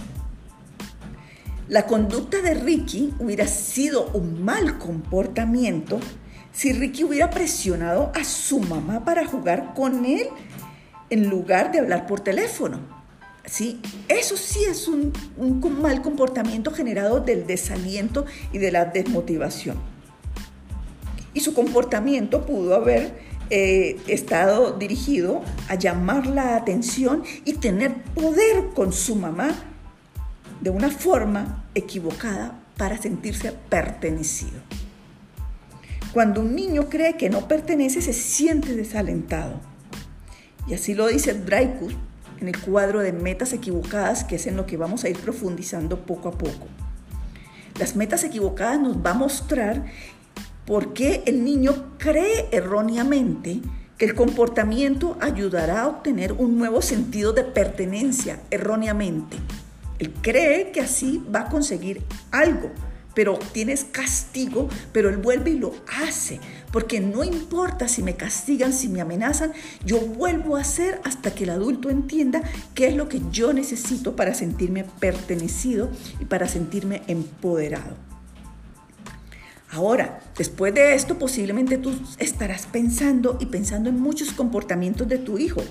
La 1.67 1.87
conducta 1.87 2.43
de 2.43 2.53
Ricky 2.53 3.15
hubiera 3.19 3.47
sido 3.47 4.09
un 4.09 4.45
mal 4.45 4.79
comportamiento 4.79 5.99
si 6.53 6.75
Ricky 6.75 7.05
hubiera 7.05 7.31
presionado 7.31 8.13
a 8.15 8.23
su 8.25 8.61
mamá 8.61 9.07
para 9.07 9.27
jugar 9.27 9.73
con 9.75 10.05
él 10.05 10.29
en 11.09 11.31
lugar 11.31 11.73
de 11.73 11.79
hablar 11.79 12.07
por 12.07 12.21
teléfono. 12.21 12.81
¿Sí? 13.47 13.81
Eso 14.09 14.37
sí 14.37 14.61
es 14.69 14.87
un, 14.87 15.13
un 15.39 15.81
mal 15.81 16.03
comportamiento 16.03 16.71
generado 16.71 17.21
del 17.21 17.47
desaliento 17.47 18.27
y 18.53 18.59
de 18.59 18.71
la 18.71 18.85
desmotivación 18.85 19.92
y 21.35 21.41
su 21.41 21.55
comportamiento 21.55 22.47
pudo 22.47 22.75
haber 22.75 23.15
eh, 23.51 24.01
estado 24.07 24.73
dirigido 24.79 25.43
a 25.69 25.75
llamar 25.75 26.27
la 26.27 26.57
atención 26.57 27.23
y 27.45 27.55
tener 27.55 28.03
poder 28.15 28.71
con 28.75 28.93
su 28.93 29.17
mamá 29.17 29.51
de 30.61 30.71
una 30.71 30.91
forma 30.91 31.65
equivocada 31.75 32.59
para 32.77 32.97
sentirse 32.97 33.53
pertenecido. 33.69 34.61
Cuando 36.13 36.43
un 36.43 36.55
niño 36.55 36.89
cree 36.89 37.17
que 37.17 37.31
no 37.31 37.49
pertenece, 37.49 38.03
se 38.03 38.13
siente 38.13 38.75
desalentado. 38.75 39.61
Y 40.67 40.75
así 40.75 40.95
lo 40.95 41.09
dice 41.09 41.35
Dreykus 41.35 41.95
en 42.41 42.49
el 42.49 42.61
cuadro 42.61 43.01
de 43.01 43.13
metas 43.13 43.53
equivocadas, 43.53 44.25
que 44.25 44.37
es 44.37 44.47
en 44.47 44.57
lo 44.57 44.67
que 44.67 44.77
vamos 44.77 45.05
a 45.05 45.09
ir 45.09 45.19
profundizando 45.19 46.05
poco 46.05 46.29
a 46.29 46.33
poco. 46.33 46.67
Las 47.79 47.97
metas 47.97 48.25
equivocadas 48.25 48.81
nos 48.81 48.97
va 48.99 49.11
a 49.11 49.15
mostrar 49.15 49.87
¿Por 50.67 50.95
qué 50.95 51.25
el 51.27 51.43
niño 51.43 51.97
cree 51.99 52.49
erróneamente 52.53 53.61
que 53.99 54.05
el 54.05 54.15
comportamiento 54.15 55.17
ayudará 55.21 55.83
a 55.83 55.89
obtener 55.89 56.33
un 56.35 56.57
nuevo 56.57 56.83
sentido 56.83 57.33
de 57.33 57.43
pertenencia 57.43 58.41
erróneamente? 58.49 59.39
Él 59.99 60.15
cree 60.23 60.71
que 60.71 60.81
así 60.81 61.21
va 61.35 61.41
a 61.41 61.49
conseguir 61.49 62.05
algo, 62.31 62.71
pero 63.13 63.41
tienes 63.51 63.83
castigo, 63.83 64.69
pero 64.93 65.09
él 65.09 65.17
vuelve 65.17 65.51
y 65.51 65.59
lo 65.59 65.75
hace, 66.01 66.39
porque 66.71 67.01
no 67.01 67.25
importa 67.25 67.89
si 67.89 68.05
me 68.05 68.15
castigan, 68.15 68.73
si 68.73 68.89
me 68.89 69.01
amenazan, 69.01 69.53
yo 69.85 69.99
vuelvo 69.99 70.57
a 70.57 70.61
hacer 70.61 71.01
hasta 71.03 71.35
que 71.35 71.43
el 71.43 71.51
adulto 71.51 71.91
entienda 71.91 72.41
qué 72.75 72.87
es 72.87 72.95
lo 72.95 73.09
que 73.09 73.21
yo 73.33 73.53
necesito 73.53 74.15
para 74.15 74.33
sentirme 74.33 74.85
pertenecido 75.01 75.91
y 76.21 76.25
para 76.25 76.47
sentirme 76.47 77.03
empoderado. 77.09 78.12
Ahora, 79.73 80.21
después 80.37 80.75
de 80.75 80.95
esto, 80.95 81.19
posiblemente 81.19 81.79
tú 81.79 81.99
estarás 82.19 82.67
pensando 82.67 83.39
y 83.41 83.47
pensando 83.47 83.89
en 83.89 83.99
muchos 83.99 84.33
comportamientos 84.33 85.09
de 85.09 85.17
tu 85.17 85.39
hijo. 85.39 85.63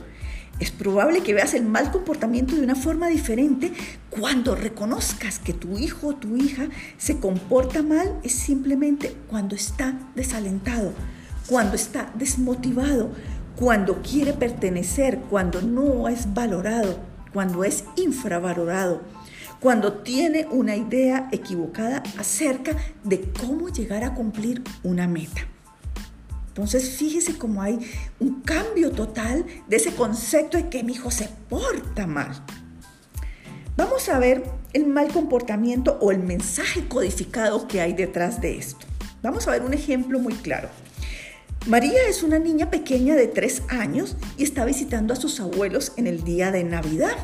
Es 0.60 0.72
probable 0.72 1.22
que 1.22 1.36
veas 1.36 1.54
el 1.54 1.66
mal 1.66 1.92
comportamiento 1.92 2.56
de 2.56 2.64
una 2.64 2.74
forma 2.74 3.10
diferente. 3.10 3.72
Cuando 4.10 4.56
reconozcas 4.56 5.38
que 5.38 5.54
tu 5.54 5.78
hijo 5.78 6.08
o 6.08 6.16
tu 6.16 6.36
hija 6.36 6.70
se 6.98 7.20
comporta 7.20 7.84
mal, 7.84 8.20
es 8.24 8.34
simplemente 8.34 9.16
cuando 9.28 9.56
está 9.56 9.96
desalentado, 10.16 10.94
cuando 11.48 11.76
está 11.76 12.12
desmotivado, 12.16 13.12
cuando 13.56 14.02
quiere 14.02 14.34
pertenecer, 14.34 15.20
cuando 15.30 15.62
no 15.62 16.10
es 16.10 16.34
valorado, 16.34 16.98
cuando 17.34 17.64
es 17.64 17.84
infravalorado, 17.98 19.02
cuando 19.62 19.94
tiene 20.02 20.48
una 20.50 20.76
idea 20.76 21.30
equivocada 21.32 22.02
acerca 22.18 22.76
de 23.04 23.22
cómo 23.40 23.70
llegar 23.70 24.04
a 24.04 24.16
cumplir 24.16 24.64
una 24.84 25.08
meta. 25.08 25.42
Entonces 26.48 26.90
fíjese 26.98 27.38
cómo 27.38 27.62
hay 27.62 27.80
un 28.20 28.42
cambio 28.42 28.92
total 28.92 29.46
de 29.68 29.76
ese 29.78 29.94
concepto 29.94 30.58
de 30.58 30.68
que 30.68 30.84
mi 30.84 30.94
hijo 30.94 31.12
se 31.12 31.30
porta 31.48 32.08
mal. 32.08 32.44
Vamos 33.78 34.10
a 34.10 34.18
ver 34.18 34.44
el 34.74 34.88
mal 34.88 35.10
comportamiento 35.10 35.98
o 36.02 36.12
el 36.12 36.20
mensaje 36.20 36.88
codificado 36.88 37.68
que 37.68 37.82
hay 37.82 37.94
detrás 37.94 38.42
de 38.42 38.58
esto. 38.58 38.88
Vamos 39.22 39.48
a 39.48 39.52
ver 39.52 39.62
un 39.62 39.76
ejemplo 39.76 40.20
muy 40.20 40.34
claro. 40.34 40.70
María 41.68 42.00
es 42.10 42.24
una 42.24 42.40
niña 42.40 42.72
pequeña 42.72 43.16
de 43.16 43.28
tres 43.28 43.62
años 43.70 44.18
y 44.38 44.44
está 44.44 44.66
visitando 44.66 45.14
a 45.14 45.18
sus 45.18 45.40
abuelos 45.40 45.94
en 45.98 46.08
el 46.08 46.24
día 46.24 46.52
de 46.52 46.64
Navidad. 46.64 47.16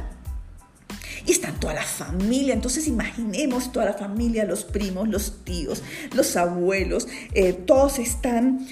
Y 1.28 1.34
está 1.34 1.52
toda 1.52 1.74
la 1.74 1.84
familia, 1.84 2.54
entonces 2.54 2.88
imaginemos 2.88 3.74
toda 3.74 3.86
la 3.86 3.94
familia, 3.94 4.46
los 4.46 4.64
primos, 4.64 5.10
los 5.10 5.44
tíos, 5.44 5.84
los 6.16 6.38
abuelos, 6.38 7.10
eh, 7.34 7.52
todos 7.52 8.00
están 8.00 8.66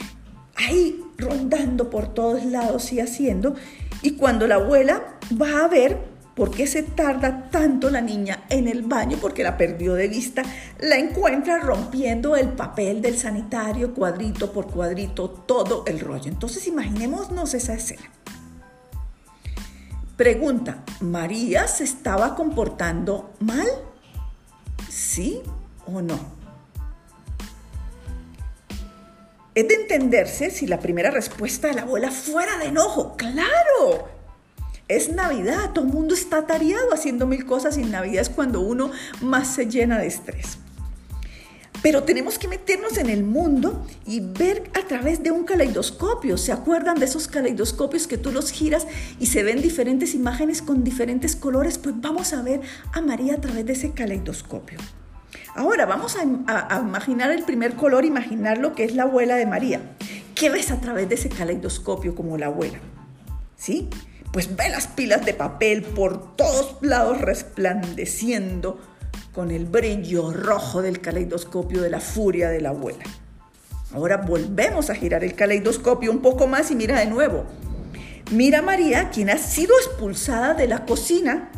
ahí 0.56 1.04
rondando 1.18 1.90
por 1.90 2.14
todos 2.14 2.46
lados 2.46 2.94
y 2.94 3.02
haciendo. 3.02 3.56
Y 4.02 4.12
cuando 4.12 4.48
la 4.48 4.56
abuela 4.56 5.20
va 5.40 5.66
a 5.66 5.68
ver 5.68 5.98
por 6.34 6.52
qué 6.52 6.66
se 6.66 6.84
tarda 6.84 7.50
tanto 7.50 7.90
la 7.90 8.00
niña 8.00 8.46
en 8.50 8.70
el 8.70 8.84
baño, 8.84 9.18
porque 9.22 9.44
la 9.44 9.58
perdió 9.58 9.94
de 9.94 10.08
vista, 10.08 10.44
la 10.80 10.98
encuentra 10.98 11.60
rompiendo 11.60 12.38
el 12.38 12.50
papel 12.50 13.02
del 13.02 13.18
sanitario 13.18 13.94
cuadrito 13.94 14.54
por 14.54 14.68
cuadrito, 14.68 15.30
todo 15.30 15.84
el 15.88 16.00
rollo. 16.00 16.30
Entonces 16.30 16.68
imaginémonos 16.68 17.54
esa 17.54 17.74
escena. 17.74 18.10
Pregunta, 20.18 20.82
¿María 21.02 21.68
se 21.68 21.84
estaba 21.84 22.36
comportando 22.36 23.34
mal? 23.42 23.68
¿Sí 24.90 25.42
o 25.86 26.02
no? 26.02 26.18
Es 29.54 29.68
de 29.68 29.74
entenderse 29.74 30.52
si 30.52 30.68
la 30.68 30.80
primera 30.80 31.12
respuesta 31.12 31.68
de 31.68 31.74
la 31.74 31.82
abuela 31.82 32.12
fuera 32.12 32.58
de 32.60 32.68
enojo. 32.68 33.18
¡Claro! 33.18 34.08
Es 34.88 35.12
Navidad, 35.12 35.72
todo 35.74 35.86
el 35.86 35.92
mundo 35.92 36.14
está 36.14 36.46
tareado 36.46 36.94
haciendo 36.94 37.28
mil 37.28 37.46
cosas 37.46 37.78
y 37.78 37.84
Navidad 37.84 38.22
es 38.22 38.30
cuando 38.30 38.62
uno 38.62 38.92
más 39.22 39.48
se 39.50 39.68
llena 39.68 39.98
de 39.98 40.08
estrés. 40.08 40.60
Pero 41.86 42.02
tenemos 42.02 42.40
que 42.40 42.48
meternos 42.48 42.98
en 42.98 43.12
el 43.12 43.24
mundo 43.24 43.86
y 44.08 44.20
ver 44.20 44.72
a 44.74 44.88
través 44.88 45.22
de 45.22 45.30
un 45.30 45.44
caleidoscopio. 45.44 46.36
¿Se 46.36 46.52
acuerdan 46.52 46.98
de 46.98 47.06
esos 47.06 47.28
caleidoscopios 47.28 48.08
que 48.08 48.18
tú 48.18 48.32
los 48.32 48.50
giras 48.50 48.88
y 49.20 49.28
se 49.28 49.44
ven 49.44 49.62
diferentes 49.62 50.16
imágenes 50.16 50.64
con 50.64 50.84
diferentes 50.84 51.36
colores? 51.36 51.78
Pues 51.78 51.94
vamos 52.02 52.34
a 52.34 52.42
ver 52.42 52.62
a 52.92 53.02
María 53.02 53.36
a 53.36 53.38
través 53.40 53.68
de 53.68 53.74
ese 53.74 53.92
caleidoscopio. 53.92 54.80
Ahora 55.54 55.86
vamos 55.86 56.18
a, 56.18 56.24
imaginar 56.80 57.30
el 57.30 57.44
primer 57.44 57.76
color, 57.76 58.04
imaginar 58.04 58.58
lo 58.58 58.74
que 58.74 58.84
es 58.84 58.96
la 58.96 59.04
abuela 59.04 59.36
de 59.36 59.46
María. 59.46 59.80
¿Qué 60.34 60.50
ves 60.50 60.72
a 60.72 60.82
través 60.82 61.08
de 61.08 61.14
ese 61.14 61.30
caleidoscopio 61.30 62.16
como 62.16 62.40
la 62.40 62.48
abuela? 62.48 62.80
¿Sí? 63.58 63.90
Pues 64.34 64.56
ve 64.56 64.70
las 64.70 64.88
pilas 64.88 65.24
de 65.24 65.36
papel 65.36 65.84
por 65.84 66.36
todos 66.36 66.78
lados 66.82 67.22
resplandeciendo 67.22 68.80
con 69.36 69.52
el 69.52 69.66
brillo 69.66 70.32
rojo 70.32 70.82
del 70.82 71.02
caleidoscopio 71.02 71.82
de 71.82 71.90
la 71.90 72.00
furia 72.00 72.50
de 72.50 72.62
la 72.62 72.70
abuela. 72.70 73.04
Ahora 73.94 74.16
volvemos 74.16 74.90
a 74.90 74.96
girar 74.96 75.26
el 75.26 75.36
caleidoscopio 75.36 76.10
un 76.10 76.22
poco 76.22 76.48
más 76.48 76.72
y 76.72 76.76
mira 76.76 76.98
de 76.98 77.08
nuevo. 77.08 77.44
Mira 78.32 78.62
María, 78.62 79.10
quien 79.10 79.30
ha 79.30 79.38
sido 79.38 79.76
expulsada 79.78 80.54
de 80.54 80.68
la 80.68 80.86
cocina 80.86 81.52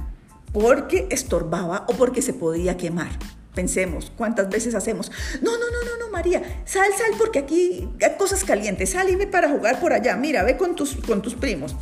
porque 0.52 1.08
estorbaba 1.12 1.86
o 1.88 1.94
porque 1.94 2.24
se 2.24 2.34
podía 2.34 2.78
quemar. 2.78 3.12
Pensemos, 3.54 4.12
¿cuántas 4.18 4.50
veces 4.50 4.74
hacemos? 4.74 5.12
No, 5.44 5.52
no, 5.52 5.58
no, 5.58 5.86
no, 5.86 6.06
no, 6.06 6.12
María, 6.12 6.64
sal, 6.66 6.90
sal, 6.98 7.12
porque 7.20 7.40
aquí 7.40 7.88
hay 8.02 8.18
cosas 8.18 8.44
calientes, 8.44 8.90
sal 8.90 9.08
y 9.10 9.16
ve 9.16 9.28
para 9.28 9.50
jugar 9.50 9.80
por 9.80 9.94
allá, 9.94 10.16
mira, 10.16 10.42
ve 10.42 10.58
con 10.58 10.76
tus, 10.76 10.96
con 10.96 11.22
tus 11.22 11.36
primos. 11.36 11.76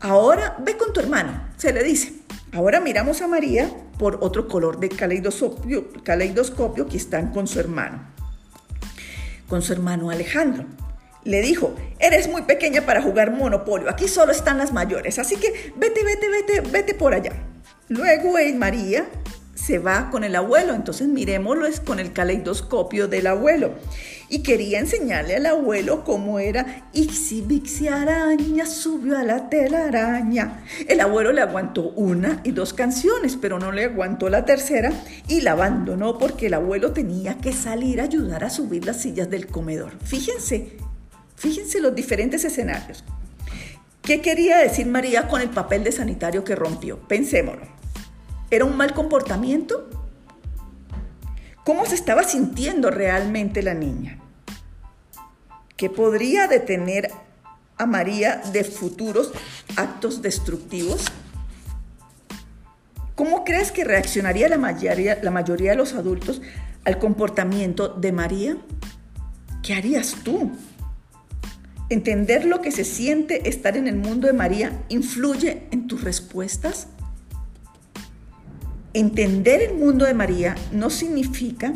Ahora 0.00 0.56
ve 0.58 0.78
con 0.78 0.94
tu 0.94 1.00
hermano, 1.00 1.48
se 1.58 1.72
le 1.72 1.82
dice. 1.82 2.14
Ahora 2.52 2.80
miramos 2.80 3.20
a 3.22 3.28
María 3.28 3.70
por 3.98 4.18
otro 4.20 4.48
color 4.48 4.78
de 4.80 4.88
caleidoscopio, 4.88 6.86
que 6.88 6.96
están 6.96 7.32
con 7.32 7.46
su 7.46 7.60
hermano, 7.60 8.00
con 9.48 9.62
su 9.62 9.72
hermano 9.72 10.10
Alejandro. 10.10 10.66
Le 11.24 11.40
dijo, 11.40 11.74
eres 12.00 12.28
muy 12.28 12.42
pequeña 12.42 12.82
para 12.82 13.00
jugar 13.00 13.30
monopolio, 13.30 13.88
aquí 13.88 14.08
solo 14.08 14.32
están 14.32 14.58
las 14.58 14.72
mayores, 14.72 15.18
así 15.18 15.36
que 15.36 15.72
vete, 15.76 16.04
vete, 16.04 16.28
vete, 16.28 16.60
vete 16.68 16.94
por 16.94 17.14
allá. 17.14 17.32
Luego 17.88 18.38
María 18.58 19.06
se 19.64 19.78
va 19.78 20.10
con 20.10 20.24
el 20.24 20.34
abuelo, 20.34 20.74
entonces 20.74 21.06
miremoslo 21.06 21.66
es 21.66 21.78
con 21.78 22.00
el 22.00 22.12
caleidoscopio 22.12 23.06
del 23.06 23.28
abuelo. 23.28 23.74
Y 24.28 24.42
quería 24.42 24.80
enseñarle 24.80 25.36
al 25.36 25.46
abuelo 25.46 26.04
cómo 26.04 26.38
era 26.38 26.88
Ixi 26.94 27.42
Bixi 27.42 27.86
Araña 27.86 28.66
subió 28.66 29.18
a 29.18 29.22
la 29.22 29.50
telaraña. 29.50 30.64
El 30.88 31.00
abuelo 31.00 31.32
le 31.32 31.42
aguantó 31.42 31.90
una 31.90 32.40
y 32.42 32.52
dos 32.52 32.72
canciones, 32.72 33.36
pero 33.36 33.58
no 33.58 33.70
le 33.70 33.84
aguantó 33.84 34.30
la 34.30 34.44
tercera 34.44 34.90
y 35.28 35.42
la 35.42 35.52
abandonó 35.52 36.18
porque 36.18 36.46
el 36.46 36.54
abuelo 36.54 36.92
tenía 36.92 37.38
que 37.38 37.52
salir 37.52 38.00
a 38.00 38.04
ayudar 38.04 38.42
a 38.42 38.50
subir 38.50 38.84
las 38.86 39.02
sillas 39.02 39.30
del 39.30 39.46
comedor. 39.46 39.92
Fíjense, 40.02 40.78
fíjense 41.36 41.80
los 41.80 41.94
diferentes 41.94 42.44
escenarios. 42.44 43.04
¿Qué 44.00 44.20
quería 44.20 44.58
decir 44.58 44.86
María 44.86 45.28
con 45.28 45.40
el 45.40 45.50
papel 45.50 45.84
de 45.84 45.92
sanitario 45.92 46.42
que 46.42 46.56
rompió? 46.56 46.98
Pensémoslo. 47.06 47.81
¿Era 48.52 48.66
un 48.66 48.76
mal 48.76 48.92
comportamiento? 48.92 49.88
¿Cómo 51.64 51.86
se 51.86 51.94
estaba 51.94 52.22
sintiendo 52.22 52.90
realmente 52.90 53.62
la 53.62 53.72
niña? 53.72 54.20
¿Qué 55.74 55.88
podría 55.88 56.48
detener 56.48 57.10
a 57.78 57.86
María 57.86 58.42
de 58.52 58.62
futuros 58.64 59.32
actos 59.76 60.20
destructivos? 60.20 61.06
¿Cómo 63.14 63.42
crees 63.42 63.72
que 63.72 63.84
reaccionaría 63.84 64.50
la 64.50 64.58
mayoría, 64.58 65.18
la 65.22 65.30
mayoría 65.30 65.70
de 65.70 65.78
los 65.78 65.94
adultos 65.94 66.42
al 66.84 66.98
comportamiento 66.98 67.88
de 67.88 68.12
María? 68.12 68.58
¿Qué 69.62 69.72
harías 69.72 70.16
tú? 70.24 70.52
¿Entender 71.88 72.44
lo 72.44 72.60
que 72.60 72.70
se 72.70 72.84
siente 72.84 73.48
estar 73.48 73.78
en 73.78 73.88
el 73.88 73.96
mundo 73.96 74.26
de 74.26 74.34
María 74.34 74.84
influye 74.90 75.68
en 75.70 75.86
tus 75.86 76.04
respuestas? 76.04 76.88
Entender 78.94 79.62
el 79.62 79.74
mundo 79.74 80.04
de 80.04 80.12
María 80.12 80.54
no 80.70 80.90
significa 80.90 81.72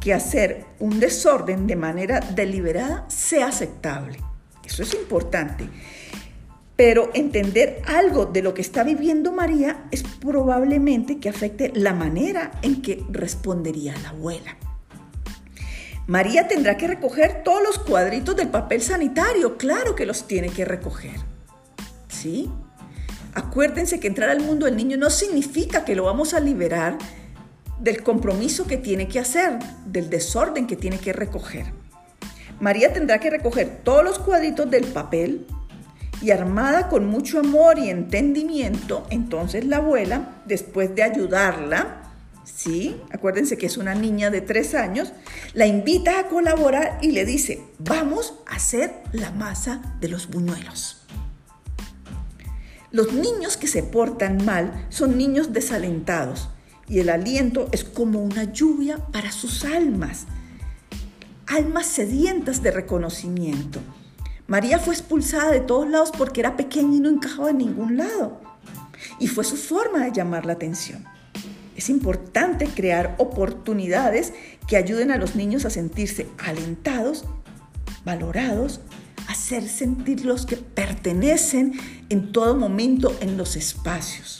que 0.00 0.12
hacer 0.12 0.64
un 0.80 0.98
desorden 0.98 1.66
de 1.66 1.76
manera 1.76 2.20
deliberada 2.20 3.08
sea 3.08 3.48
aceptable. 3.48 4.18
Eso 4.64 4.82
es 4.82 4.94
importante. 4.94 5.68
Pero 6.74 7.10
entender 7.14 7.82
algo 7.86 8.26
de 8.26 8.42
lo 8.42 8.52
que 8.52 8.62
está 8.62 8.82
viviendo 8.82 9.32
María 9.32 9.84
es 9.90 10.02
probablemente 10.02 11.18
que 11.18 11.28
afecte 11.28 11.72
la 11.74 11.94
manera 11.94 12.50
en 12.62 12.82
que 12.82 13.02
respondería 13.10 13.94
la 14.02 14.10
abuela. 14.10 14.56
María 16.06 16.46
tendrá 16.46 16.76
que 16.76 16.86
recoger 16.86 17.42
todos 17.42 17.62
los 17.62 17.78
cuadritos 17.78 18.36
del 18.36 18.48
papel 18.48 18.82
sanitario, 18.82 19.56
claro 19.56 19.94
que 19.94 20.06
los 20.06 20.26
tiene 20.26 20.50
que 20.50 20.64
recoger. 20.64 21.16
¿Sí? 22.08 22.50
Acuérdense 23.36 24.00
que 24.00 24.08
entrar 24.08 24.30
al 24.30 24.40
mundo 24.40 24.64
del 24.64 24.78
niño 24.78 24.96
no 24.96 25.10
significa 25.10 25.84
que 25.84 25.94
lo 25.94 26.04
vamos 26.04 26.32
a 26.32 26.40
liberar 26.40 26.96
del 27.78 28.02
compromiso 28.02 28.66
que 28.66 28.78
tiene 28.78 29.08
que 29.08 29.20
hacer, 29.20 29.58
del 29.84 30.08
desorden 30.08 30.66
que 30.66 30.74
tiene 30.74 30.98
que 30.98 31.12
recoger. 31.12 31.66
María 32.60 32.94
tendrá 32.94 33.20
que 33.20 33.28
recoger 33.28 33.80
todos 33.84 34.02
los 34.02 34.18
cuadritos 34.18 34.70
del 34.70 34.86
papel 34.86 35.46
y 36.22 36.30
armada 36.30 36.88
con 36.88 37.04
mucho 37.04 37.40
amor 37.40 37.78
y 37.78 37.90
entendimiento, 37.90 39.06
entonces 39.10 39.66
la 39.66 39.76
abuela, 39.76 40.40
después 40.46 40.94
de 40.94 41.02
ayudarla, 41.02 42.04
¿sí? 42.42 42.96
Acuérdense 43.10 43.58
que 43.58 43.66
es 43.66 43.76
una 43.76 43.94
niña 43.94 44.30
de 44.30 44.40
tres 44.40 44.74
años, 44.74 45.12
la 45.52 45.66
invita 45.66 46.20
a 46.20 46.28
colaborar 46.28 47.00
y 47.02 47.10
le 47.10 47.26
dice, 47.26 47.62
vamos 47.80 48.32
a 48.46 48.56
hacer 48.56 48.94
la 49.12 49.30
masa 49.30 49.82
de 50.00 50.08
los 50.08 50.28
buñuelos. 50.30 51.05
Los 52.96 53.12
niños 53.12 53.58
que 53.58 53.66
se 53.66 53.82
portan 53.82 54.42
mal 54.46 54.86
son 54.88 55.18
niños 55.18 55.52
desalentados 55.52 56.48
y 56.88 57.00
el 57.00 57.10
aliento 57.10 57.68
es 57.70 57.84
como 57.84 58.22
una 58.22 58.44
lluvia 58.44 58.96
para 59.12 59.32
sus 59.32 59.66
almas, 59.66 60.24
almas 61.46 61.84
sedientas 61.84 62.62
de 62.62 62.70
reconocimiento. 62.70 63.80
María 64.46 64.78
fue 64.78 64.94
expulsada 64.94 65.50
de 65.50 65.60
todos 65.60 65.86
lados 65.86 66.10
porque 66.16 66.40
era 66.40 66.56
pequeña 66.56 66.96
y 66.96 67.00
no 67.00 67.10
encajaba 67.10 67.50
en 67.50 67.58
ningún 67.58 67.98
lado. 67.98 68.40
Y 69.20 69.26
fue 69.26 69.44
su 69.44 69.58
forma 69.58 70.02
de 70.02 70.12
llamar 70.12 70.46
la 70.46 70.54
atención. 70.54 71.04
Es 71.76 71.90
importante 71.90 72.66
crear 72.66 73.14
oportunidades 73.18 74.32
que 74.66 74.78
ayuden 74.78 75.10
a 75.10 75.18
los 75.18 75.36
niños 75.36 75.66
a 75.66 75.70
sentirse 75.70 76.28
alentados, 76.38 77.26
valorados, 78.06 78.80
hacer 79.28 79.68
sentir 79.68 80.24
los 80.24 80.46
que 80.46 80.56
pertenecen 80.56 81.72
en 82.08 82.32
todo 82.32 82.56
momento 82.56 83.16
en 83.20 83.36
los 83.36 83.56
espacios. 83.56 84.38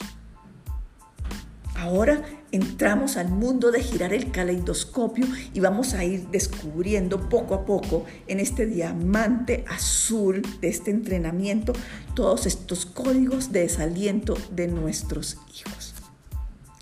Ahora 1.75 2.23
entramos 2.51 3.17
al 3.17 3.29
mundo 3.29 3.71
de 3.71 3.83
girar 3.83 4.13
el 4.13 4.31
caleidoscopio 4.31 5.25
y 5.53 5.59
vamos 5.59 5.93
a 5.93 6.03
ir 6.03 6.27
descubriendo 6.29 7.29
poco 7.29 7.53
a 7.53 7.65
poco 7.65 8.05
en 8.27 8.39
este 8.39 8.65
diamante 8.65 9.63
azul 9.69 10.41
de 10.59 10.69
este 10.69 10.91
entrenamiento 10.91 11.73
todos 12.15 12.45
estos 12.45 12.85
códigos 12.85 13.51
de 13.51 13.61
desaliento 13.61 14.35
de 14.51 14.67
nuestros 14.67 15.37
hijos. 15.55 15.93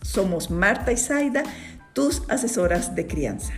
Somos 0.02 0.50
Marta 0.50 0.94
y 0.94 0.98
Zaida, 0.98 1.44
tus 1.94 2.22
asesoras 2.30 2.96
de 2.96 3.06
crianza. 3.06 3.54